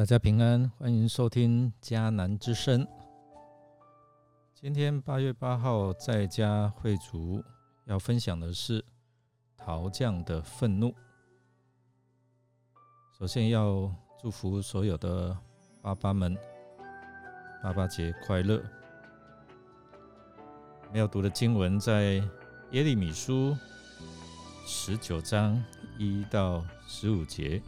[0.00, 2.88] 大家平安，欢迎收听迦南之声。
[4.54, 7.44] 今天八月八号在家会主
[7.84, 8.82] 要分享的是
[9.58, 10.94] 陶匠的愤怒。
[13.18, 15.36] 首先要祝福所有的
[15.82, 16.34] 爸爸们，
[17.62, 18.58] 爸爸节快乐。
[20.90, 22.14] 没有读的经文在
[22.70, 23.54] 耶利米书
[24.64, 25.62] 十九章
[25.98, 27.60] 一到十五节。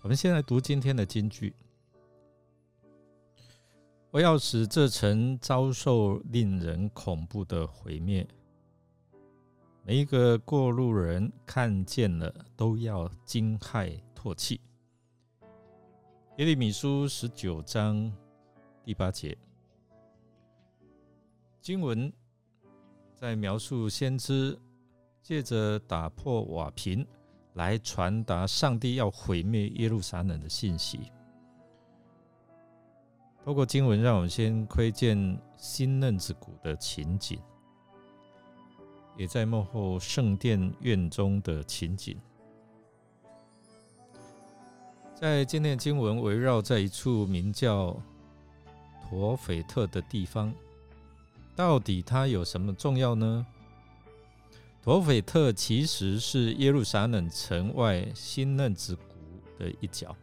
[0.00, 1.52] 我们先来读今天的金句
[4.12, 8.26] ：“我要使这城遭受令人恐怖的毁灭，
[9.82, 14.60] 每一个过路人看见了都要惊骇唾弃。”
[16.38, 18.10] 耶利米书十九章
[18.84, 19.36] 第八节，
[21.60, 22.10] 经文
[23.16, 24.56] 在描述先知
[25.20, 27.04] 借着打破瓦瓶。
[27.58, 31.00] 来传达上帝要毁灭耶路撒冷的信息。
[33.44, 37.36] 透过经文，让我们先窥见新嫩子谷的情景，
[39.16, 42.16] 也在幕后圣殿院中的情景。
[45.16, 48.00] 在今天经文围绕在一处名叫
[49.02, 50.54] 陀斐特的地方，
[51.56, 53.44] 到底它有什么重要呢？
[54.88, 59.02] 陀斐特其实是耶路撒冷城外新嫩子谷
[59.58, 60.16] 的一角。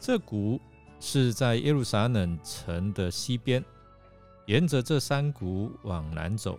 [0.00, 0.60] 这谷
[0.98, 3.64] 是在耶路撒冷城的西边，
[4.46, 6.58] 沿着这山谷往南走，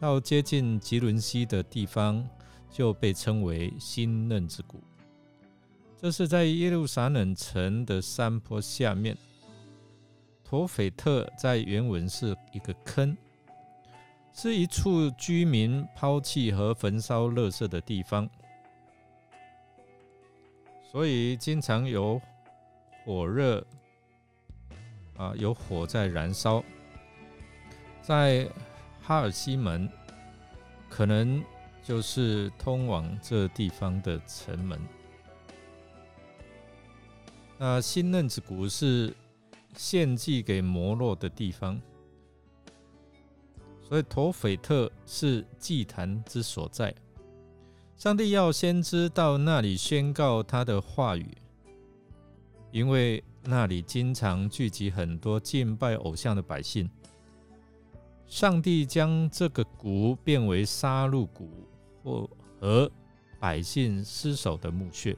[0.00, 2.28] 到接近吉伦西的地方，
[2.68, 4.82] 就被称为新嫩子谷。
[5.96, 9.16] 这是在耶路撒冷城的山坡下面。
[10.42, 13.16] 陀斐特在原文是一个坑。
[14.34, 18.28] 是一处居民抛弃和焚烧垃圾的地方，
[20.90, 22.20] 所以经常有
[23.04, 23.64] 火热
[25.16, 26.64] 啊，有火在燃烧。
[28.00, 28.48] 在
[29.00, 29.88] 哈尔西门，
[30.88, 31.44] 可能
[31.82, 34.80] 就是通往这地方的城门。
[37.58, 39.14] 那新嫩子谷是
[39.76, 41.80] 献祭给摩洛的地方。
[43.82, 46.94] 所以，陀斐特是祭坛之所在。
[47.96, 51.28] 上帝要先知到那里宣告他的话语，
[52.70, 56.88] 因为那里经常聚集很多敬拜偶像的百姓。
[58.26, 61.50] 上帝将这个谷变为杀戮谷，
[62.02, 62.28] 或
[62.58, 62.90] 和
[63.38, 65.14] 百姓失守的墓穴，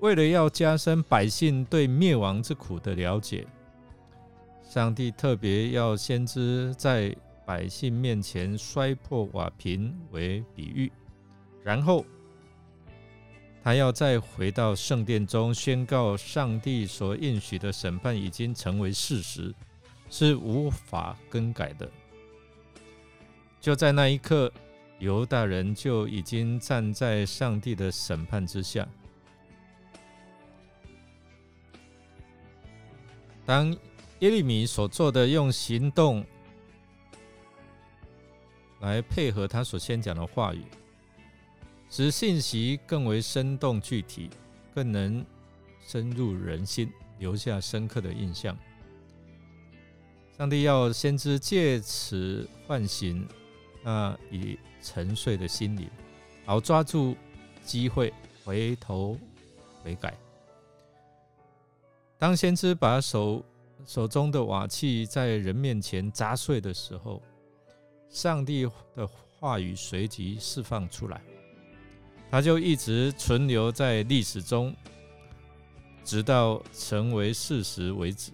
[0.00, 3.46] 为了要加深百姓对灭亡之苦的了解。
[4.70, 7.12] 上帝特别要先知在
[7.44, 10.92] 百姓面前摔破瓦瓶为比喻，
[11.64, 12.06] 然后
[13.64, 19.52] 他要再回到圣殿中宣告上帝所应许的审判已经成为事实，
[20.08, 21.90] 是无法更改的。
[23.60, 24.52] 就在那一刻，
[25.00, 28.86] 犹大人就已经站在上帝的审判之下。
[33.44, 33.76] 当
[34.20, 36.22] 耶利米所做的，用行动
[38.80, 40.62] 来配合他所先讲的话语，
[41.88, 44.28] 使信息更为生动具体，
[44.74, 45.24] 更能
[45.80, 48.54] 深入人心，留下深刻的印象。
[50.36, 53.26] 上帝要先知借此唤醒
[53.82, 55.88] 那已沉睡的心灵，
[56.44, 57.16] 好抓住
[57.64, 58.12] 机会
[58.44, 59.18] 回头
[59.82, 60.14] 悔改。
[62.18, 63.42] 当先知把手。
[63.86, 67.22] 手中的瓦器在人面前砸碎的时候，
[68.08, 71.20] 上帝的话语随即释放出来，
[72.30, 74.74] 它就一直存留在历史中，
[76.04, 78.32] 直到成为事实为止。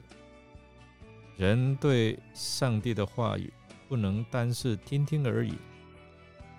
[1.36, 3.52] 人对上帝的话语
[3.88, 5.54] 不能单是听听而已，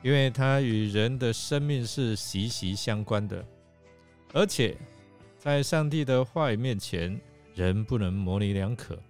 [0.04, 3.46] 因为它与人的生命是息息相关的，
[4.34, 4.78] 而且
[5.38, 7.20] 在上帝的话语面前。
[7.58, 9.02] 人不能模棱两可，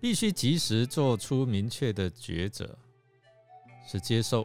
[0.00, 2.76] 必须及时做出明确的抉择：
[3.86, 4.44] 是接受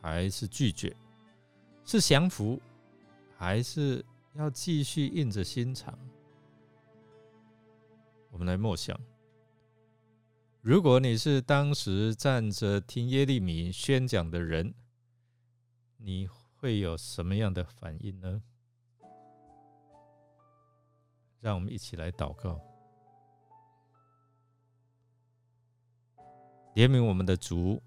[0.00, 0.94] 还是拒绝？
[1.84, 2.60] 是降服
[3.36, 4.04] 还是
[4.34, 5.98] 要继续硬着心肠？
[8.30, 8.96] 我们来默想：
[10.60, 14.72] 如果你是当时站着听耶利米宣讲的人，
[15.96, 18.40] 你会有什么样的反应呢？
[21.40, 22.60] 让我们一起来祷告，
[26.74, 27.82] 怜悯我们的主。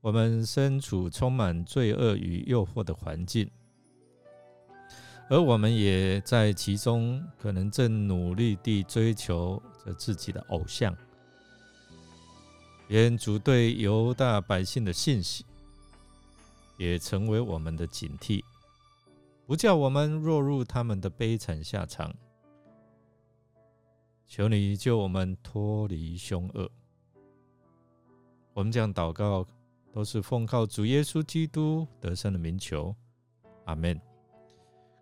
[0.00, 3.48] 我们身处充满罪恶与诱惑的环境，
[5.30, 10.92] 而我们也在其中，可能正努力地追求着自己的偶像。
[12.88, 15.46] 愿主对犹大百姓的信息，
[16.76, 18.42] 也成为我们的警惕，
[19.46, 22.12] 不叫我们落入他们的悲惨下场。
[24.34, 26.66] 求你救我们脱离凶恶。
[28.54, 29.46] 我们这样祷告，
[29.92, 32.96] 都是奉靠主耶稣基督得胜的名求。
[33.66, 34.00] 阿门。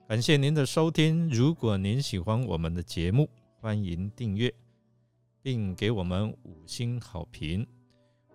[0.08, 1.30] 感谢您的收听。
[1.30, 3.30] 如果您喜欢我们的节目，
[3.60, 4.52] 欢迎订阅，
[5.40, 7.64] 并给我们五星好评。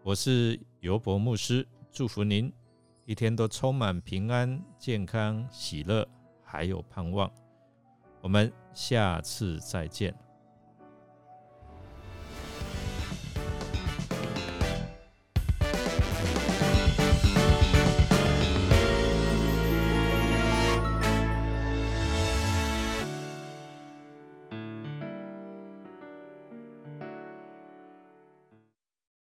[0.01, 2.49] 我是尤伯牧师，祝福您
[3.03, 6.07] 一天都充满平安、健康、喜乐，
[6.41, 7.29] 还有盼望。
[8.21, 10.15] 我们下次再见。